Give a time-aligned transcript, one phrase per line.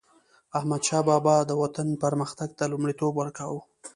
[0.57, 3.61] احمدشاه بابا به د وطن پرمختګ ته لومړیتوب ورکاوه.